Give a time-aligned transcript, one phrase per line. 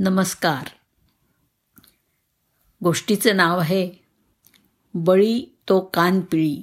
[0.00, 0.68] नमस्कार.
[2.84, 3.92] गोष्टीचं नाव आहे
[4.94, 6.62] बळी तो कानपिळी.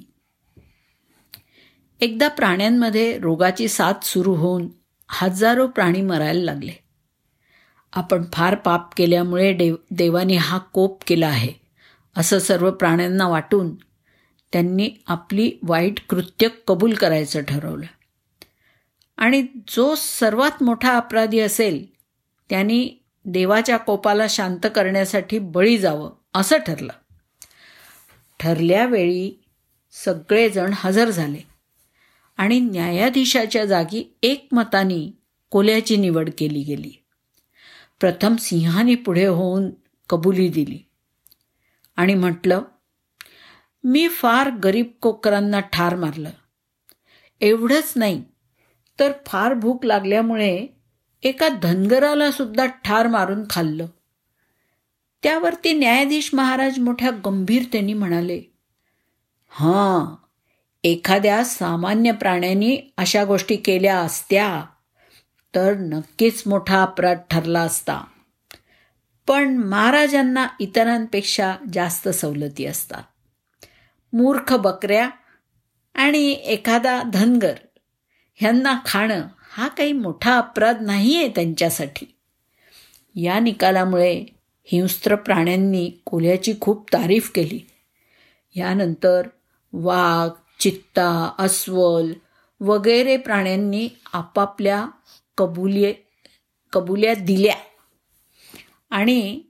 [2.00, 4.68] एकदा प्राण्यांमध्ये रोगाची साथ सुरू होऊन
[5.08, 6.72] हजारो प्राणी मरायला लागले.
[7.92, 11.52] आपण फार पाप केल्यामुळे देव देवाने हा कोप केला आहे
[12.16, 13.74] असं सर्व प्राण्यांना वाटून
[14.52, 17.86] त्यांनी आपली वाईट कृत्य कबूल करायचं ठरवलं.
[19.16, 21.86] आणि जो सर्वात मोठा अपराधी असेल
[22.50, 26.92] त्यांनी देवाच्या कोपाला शांत करण्यासाठी बळी जावं असं ठरलं.
[28.40, 29.44] ठरल्यावेळी
[29.92, 31.40] सगळेजण हजर झाले.
[32.36, 35.18] आणि न्यायाधीशाच्या जागी एकमताने
[35.50, 36.90] कोल्याची निवड केली गेली.
[38.00, 39.70] प्रथम सिंहाने पुढे होऊन
[40.10, 40.78] कबुली दिली.
[41.96, 42.62] आणि म्हटलं
[43.84, 46.30] मी फार गरीब कोकरांना ठार मारलं.
[47.40, 48.24] एवढंच नाही
[49.00, 50.66] तर फार भूक लागल्यामुळे
[51.22, 53.86] एका धनगराला सुद्धा ठार मारून खाल्लं.
[55.22, 58.42] त्यावरती न्यायाधीश महाराज मोठ्या गंभीरतेने म्हणाले
[59.48, 60.14] हां
[60.84, 64.64] एखाद्या सामान्य प्राण्यांनी अशा गोष्टी केल्या असत्या
[65.54, 68.04] तर नक्कीच मोठा अपराध ठरला असता.
[69.28, 73.02] पण महाराजांना इतरांपेक्षा जास्त सवलती असतात.
[74.12, 75.10] मूर्ख बकऱ्या
[75.94, 77.54] आणि एखादा धनगर
[78.34, 79.22] ह्यांना खाणं
[79.56, 82.06] हा काही मोठा अपराध नाही आहे त्यांच्यासाठी.
[83.14, 84.24] या निकालामुळे
[84.64, 87.60] हिंस्त्र प्राण्यांनी कोल्याची खूप तारीफ केली.
[88.56, 89.28] यानंतर
[89.72, 92.12] वाघ चित्ता अस्वल
[92.60, 94.86] वगैरे प्राण्यांनी आपापल्या
[95.38, 95.94] कबुलिये
[96.72, 97.56] कबुल्या दिल्या
[98.90, 99.40] आणि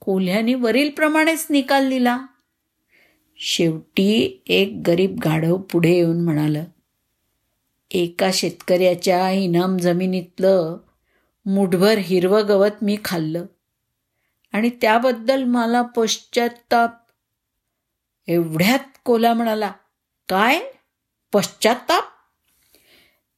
[0.00, 2.26] कोल्ह्याने वरीलप्रमाणेच निकाल दिला.
[3.36, 6.64] शेवटी एक गरीब गाढव पुढे येऊन म्हणालं
[7.94, 10.76] एका शेतकऱ्याच्या इनाम जमिनीतलं
[11.46, 13.44] मुठभर हिरवं गवत मी खाल्लं.
[14.52, 16.90] आणि त्याबद्दल मला पश्चाताप
[18.26, 19.72] एवढ्यात कोला म्हणाला
[20.28, 20.60] काय?
[21.32, 22.04] पश्चाताप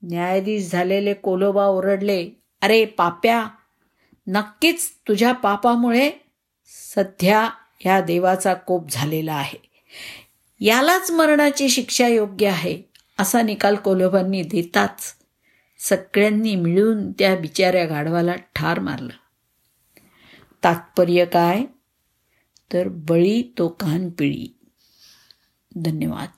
[0.03, 2.31] न्यायाधीश झालेले कोलोबा ओरडले
[2.63, 3.47] अरे पाप्या
[4.27, 6.11] नक्कीच तुझ्या पापामुळे
[6.95, 9.85] सध्या ह्या देवाचा कोप झालेला आहे.
[10.61, 12.96] यालाच मरणाची शिक्षा योग्य आहे.
[13.19, 15.15] असा निकाल कोल्होबांनी देताच
[15.79, 19.13] सगळ्यांनी मिळून त्या बिचाऱ्या गाढवाला ठार मारलं.
[20.65, 21.65] तात्पर्य काय?
[22.73, 24.59] तर बळी तो कान पिळी
[25.77, 26.29] धन्यवाद.